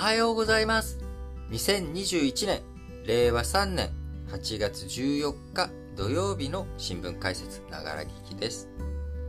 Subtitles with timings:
[0.00, 0.98] はようございます。
[1.50, 2.62] 2021年、
[3.04, 3.90] 令和3年
[4.32, 8.70] 8月14日土曜日の新聞解説、ながら聞きです。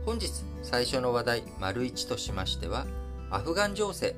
[0.06, 0.30] 本日
[0.62, 2.86] 最初の話題、丸1としましては、
[3.30, 4.16] アフガン情勢、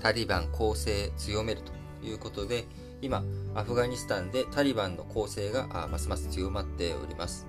[0.00, 1.72] タリバン攻勢強めると
[2.02, 2.64] いうことで、
[3.02, 3.22] 今、
[3.54, 7.46] アフガニスタンでタリバンの攻勢がますます強まっております。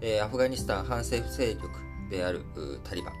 [0.00, 1.68] えー、アフガニスタン反政府勢力
[2.10, 2.40] である
[2.84, 3.14] タリバン、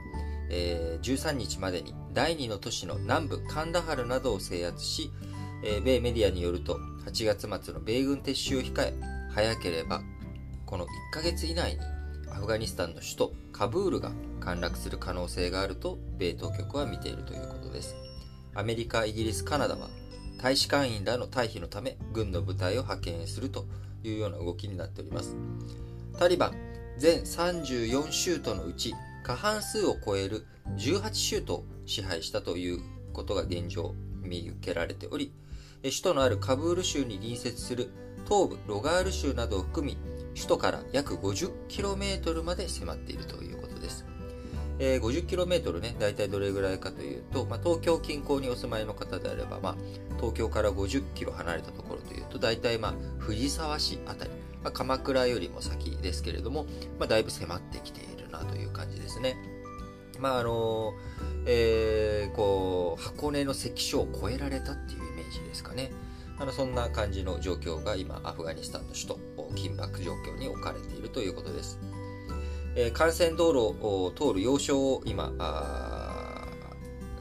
[0.50, 5.10] えー、13日までに第2の都市の南部カンダハルなどを制圧し、
[5.64, 8.94] えー、米メディアによると8月末の米軍撤収を控え、
[9.34, 10.02] 早ければ
[10.66, 11.80] この1ヶ月以内に
[12.30, 17.94] アフガニスタンの首都カブールが陥落する可能性があると米当局は見ているということです。
[18.54, 19.88] アメリカ、イギリス、カナダは
[20.38, 23.66] 大使館員らの退避のため軍の部隊を派遣すると
[24.02, 25.36] いうような動きになっております。
[26.18, 26.52] タリバン
[26.98, 32.80] 全34州都のうち過半数を超える18州都を支配したという
[33.12, 35.32] ことが現状見受けられており、
[35.82, 37.90] 首都のあるカブール州に隣接する
[38.24, 39.96] 東部ロガール州などを含み、
[40.34, 44.06] 首都から約 50km まで迫っているということです。
[44.78, 49.76] えー、50km ね、大体どれぐらいかというと、まあ、東京近郊にお住まいの方であれば、まあ、
[50.16, 54.30] 東京から 50km 離れたところというと、大体、まあ、藤沢市あたり、
[54.62, 56.64] まあ、鎌倉よりも先ですけれども、
[56.98, 58.11] まあ、だいぶ迫ってきている
[58.44, 59.36] という感じですね。
[60.18, 60.94] まああの
[61.46, 65.90] えー、こう箱根の関所を越えられたっていうイメージですかね。
[66.38, 69.18] あのそんな感じの状況が今アフガニスタンの首都
[69.54, 71.78] 緊迫状況に置かれているということです。
[72.74, 75.30] えー、幹線道路を通る要衝を今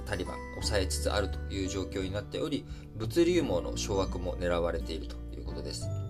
[0.06, 6.01] タリバン抑えつつあるという状況になっており物流網の掌握も狙われているということです。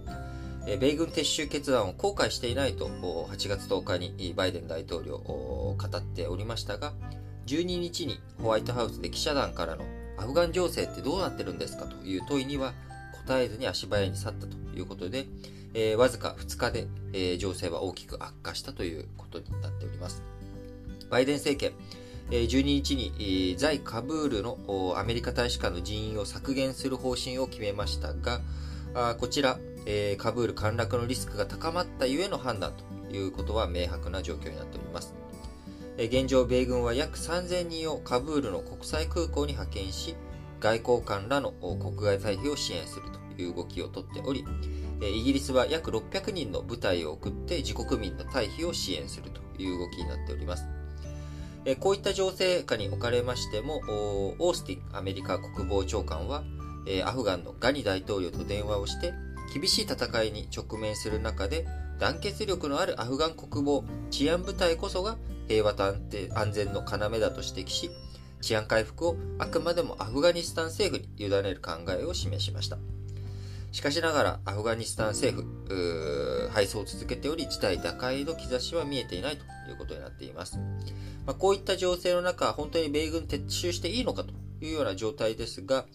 [0.65, 6.93] 米軍撤収決断を後悔していないと8月10日にバイデン大統領語っておりましたが
[7.47, 9.83] 12日にホワイトハウスで記者団からの
[10.17, 12.73] アフガン情勢ってどうなってるんですかという問いには
[13.25, 15.25] 答えずに足早に去ったということで、
[15.73, 20.23] えー、わずか2日で、えー、情勢は大きく悪化したということになっております。
[21.09, 21.73] バイデン政権、
[22.29, 24.57] えー、12日に、えー、在カブールの
[24.97, 28.41] アメリカ大使館の人員を削減する方針を決めましたが、
[28.93, 32.73] あこちら、えー、カブール陥落のリスクが高まったゆえの判断
[33.09, 35.15] ということは明白な状況になっております。
[35.97, 40.15] えー、現状、米軍は約3000人をカブールの国際空港に派遣し、
[40.59, 44.45] 外交官らの国外退避を支援するという動きをとっており、
[45.01, 50.65] イギリスは約600人の部隊を送って自国民の退避を支援するという動きになっております。
[51.79, 56.43] こういった情勢下におかれましても、オースティンアメリカ国防長官は、
[57.05, 59.13] アフガンのガニ大統領と電話をして、
[59.53, 61.67] 厳しい戦いに直面する中で、
[61.99, 65.17] 団結力のあるアフガン国防、治安部隊こそが
[65.47, 67.91] 平和と安全の要だと指摘し、
[68.41, 72.77] 治安回復をあくまでもアフガニスタン政府に委ねる考えを示しました。
[73.71, 80.57] しかしながら、アフガニスタン政府、敗走を続けており、事態打開の兆しは見えていないということになっています。
[81.25, 84.33] まあ、こういった情勢の中、本当に米軍撤収していいのかと
[84.65, 85.85] いうような状態ですが、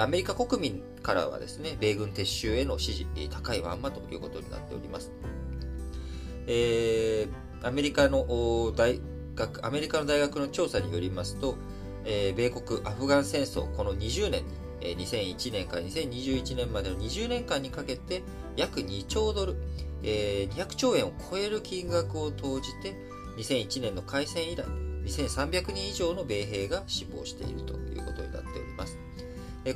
[0.00, 5.12] アメリカ国民からはですね、米軍撤収への支持、高いまんまということになっております。
[6.46, 9.00] えー、アメリカの大
[9.34, 11.56] 学、アメリカの大学の調査によりますと、
[12.04, 18.22] えー、米国アフガン戦争、この20年に、えー、2001年から2021年までの20年間にかけて、
[18.56, 19.56] 約2兆ドル、
[20.02, 22.94] えー、200兆円を超える金額を投じて、
[23.36, 24.64] 2001年の開戦以来、
[25.04, 27.79] 2300人以上の米兵が死亡していると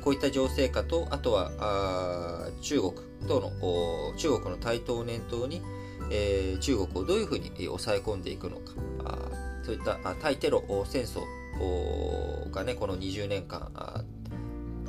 [0.01, 2.93] こういった情勢下と、あとは中国
[3.27, 5.61] との、中国の台頭を念頭に、
[6.11, 8.73] えー、中国をどういうふうに抑え込んでいくのか、
[9.05, 9.17] あ
[9.63, 11.21] そういった対テロ戦争
[12.51, 13.71] がね、この20年間、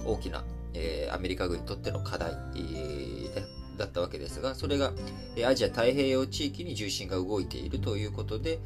[0.05, 4.93] 大きな、えー、アメリカ軍にとっての課題、えーだったわけですが、それが
[5.47, 8.59] アジア太平洋地域に重心が動いているということで、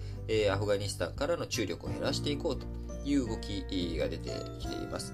[0.51, 2.67] アフガニスタンからの注力を減らしていこうと
[3.05, 3.65] いう動き
[3.99, 4.31] が出て
[4.61, 5.13] きています。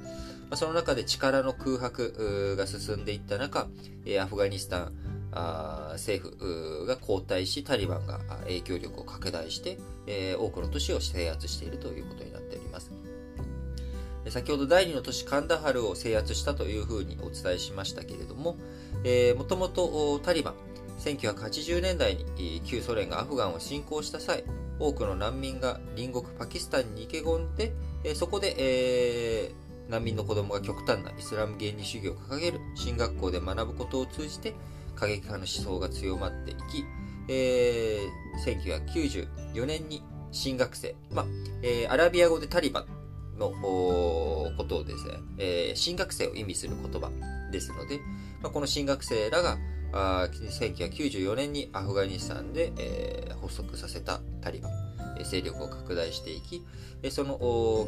[0.51, 3.69] まその中で力の空白が進んでいった中、
[4.21, 4.93] アフガニスタン
[5.93, 9.79] 政府が交代し、タリバンが影響力を拡大して、
[10.37, 12.91] 多くの都市を制圧しているということになっております。
[14.29, 18.57] 先ほど第2の都市カンダハルを制圧したというふうにお伝えしましたけれども、
[19.05, 20.55] えー、もともとタリバン、
[20.99, 24.43] 1980年代に旧ソ連がアフガンを侵攻した際、
[24.79, 27.73] 多くの難民が隣国パキスタンに逃げ込んで、
[28.15, 34.55] そこで、えー、難民の子供が極端なイスラム原理主義を掲げる進学校で学ぶことを通じて
[34.95, 36.85] 過激派の思想が強まっていき、
[37.29, 40.03] えー、1994年に
[40.33, 41.27] 新学生、まあ
[41.63, 47.11] えー、アラビア語でタリバンのことをですね、えー、新学生を意味する言葉
[47.53, 47.99] ですので、
[48.43, 49.59] まあ、この新学生らが
[49.93, 56.65] あ1994年にアフガニスタンで、えー、発足させたタリバン、勢力を拡大していき、
[57.11, 57.37] その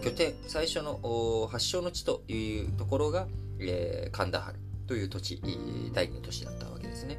[0.02, 3.28] 拠点、最初の発祥の地というところが、
[3.60, 4.58] え、カンダハル
[4.88, 5.40] という土地、
[5.92, 7.16] 第二の都市だったわけですね。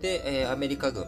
[0.00, 1.06] で、え、アメリカ軍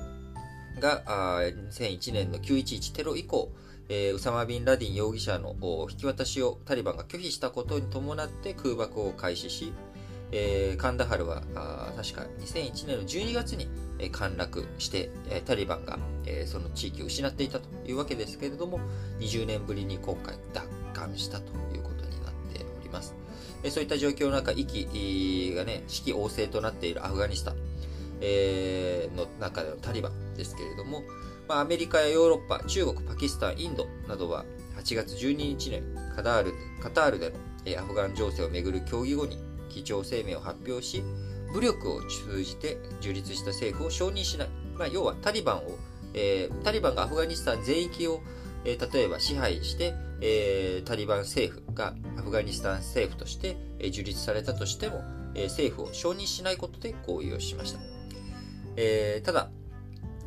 [0.80, 3.52] があ2001年の911テロ以降、
[3.88, 5.54] え、ウサマ・ビン・ラディン容疑者の
[5.88, 9.72] 引き渡しをタリバンが拒否したことに伴って空爆を開始し、
[10.32, 13.68] えー、カンダハルはあ確か2001年の12月に、
[13.98, 18.80] えー、陥落して、えー、タリバンが、えー、その地域を失っていたというわけですけれども
[19.18, 23.14] 20年ぶりに今回奪還したということになっております、
[23.62, 27.56] えー、そういった状況の中、息がね、四季旺盛となっているアフガニスタン、
[28.20, 31.02] えー、の中でのタリバンですけれども、
[31.48, 34.44] まあ、アメリカやヨーロッパ、中国、パキスタン、インドなどは
[34.76, 35.82] 8月12日に
[36.14, 37.36] カタールカタールでの、
[37.78, 41.02] アフガン情勢をめぐる協議後に基調声明を発表し、
[41.54, 44.48] 武力を通じて樹立した政府を承認しない。
[44.76, 45.78] まあ、要はタリバンを、
[46.14, 48.20] えー、タリバンがアフガニスタン全域を、
[48.64, 55.02] えー、例えば支配して、えー、タリバン政府がアフガニスタン政府として、えー、樹立されたとしても、
[55.34, 57.80] えー、政府を承認しないことで合意をしました。
[58.76, 59.50] えー、ただ、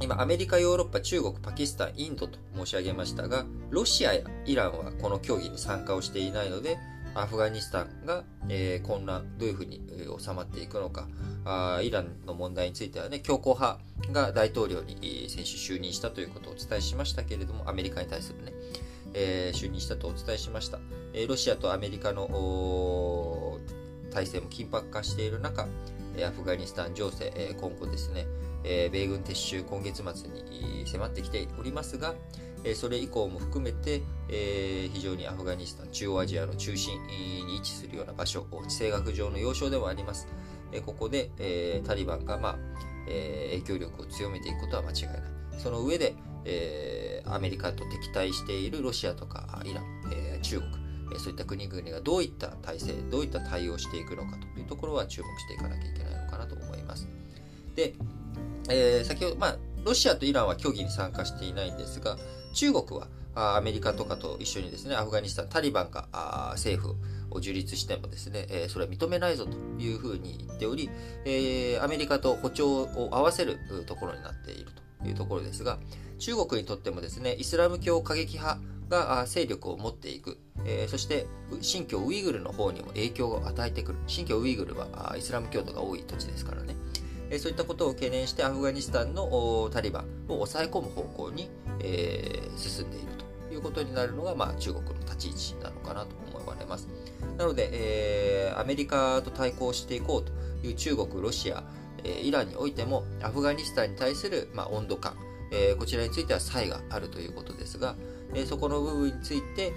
[0.02, 6.78] 今、アメリカ、ヨーロッパ、中国、パキスタン、インドと申し上げましたが、ロシアやイランはこの協議に参加をしていないので、
[7.16, 9.82] アフガニスタンが、えー、混乱、どういうふうに、
[10.20, 11.08] 収まっていくのか
[11.46, 13.80] あ、イランの問題についてはね、強硬派
[14.12, 18.54] が大統領に、先週就任したということをお伝えしましたけれども、アメリカに対するね、
[19.14, 20.80] えー、就任したとお伝えしました。
[21.14, 23.60] え、ロシアとアメリカの
[24.12, 28.28] 体制も緊迫化している中、アフガニスタン情勢、今後ですね、
[28.64, 32.16] 米軍撤収今月末に迫ってきておりますが、
[32.64, 40.28] えそれ以降も含めて、え非常にアフガニスタン、中央アジアの中心に位置するような場所、地政学上の要衝でもあります。
[40.72, 42.58] えここで、えタリバンが、まあ
[43.08, 45.22] え影響力を強めていくことは間違いない。
[45.58, 46.16] その上で、
[46.46, 50.84] えアメリカと敵対しているロシアとかイラン、え中国、
[51.20, 57.08] そういった国々がどういった体制、どういった対応をしていくのかというところは注目していかなきゃいけないのかなと思います。
[57.76, 57.94] で、
[58.70, 62.18] えー、先ほど、まあ、ロシアとイランは協議に参加していないんですが、
[62.54, 66.96] 中国はアメリカとかと一緒にですね、アフガニスタン、タリバンが政府
[67.32, 70.90] を樹立してもですね、えそれは認めないぞというふうに言っており、
[71.26, 73.58] えアメリカと歩調を合わせる
[73.88, 74.72] ところになっている
[75.02, 75.80] というところですが、
[76.20, 81.26] 中国にとってもですね、イスラム教過激派が勢力を持っていく、えそして
[81.62, 83.98] 新疆ウイグルの方にも影響を与えてくる。
[84.06, 86.76] 新疆ウイグルはイスラム教徒が多い土地ですからね。
[87.34, 91.50] えそういったことを懸念してアフガニスタンのタリバンを抑え込む方向に、
[91.80, 93.08] え、進んでいる
[93.50, 96.88] ということになるのが、まあ、中国の立ち位置なのかなと思われます。
[97.38, 100.32] なので、えー、アメリカと対抗していこうと
[100.68, 101.64] いう中国、ロシア、
[102.04, 105.16] え、イランにおいてもアフガニスタンに対する、ま、温度感、
[105.52, 107.96] え、こちらについては差異があるということですが、
[108.36, 109.74] え、そこの部分について、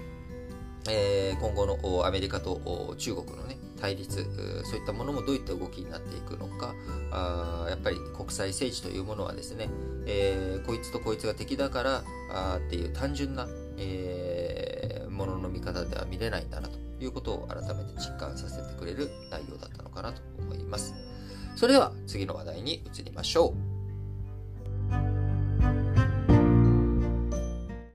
[0.89, 4.25] え、今後のアメリカと中国のね、対立、
[4.65, 6.73] そういったものもどういった動きになっていくのか、
[7.11, 9.69] あやっぱり国際政治というものはですね、
[10.05, 13.47] えー、こいつとこいつが敵だからあっていう単純な、
[13.77, 20.93] えー、ものの見方では見れないんだなということを改めて実感させてくれる内容だったのかなと思います。
[21.55, 23.66] それでは次の話題に移りましょう。